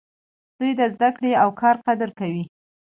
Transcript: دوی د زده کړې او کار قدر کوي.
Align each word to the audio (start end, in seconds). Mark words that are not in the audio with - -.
دوی 0.57 0.71
د 0.79 0.81
زده 0.93 1.09
کړې 1.15 1.31
او 1.43 1.49
کار 1.61 1.75
قدر 1.87 2.09
کوي. 2.19 2.43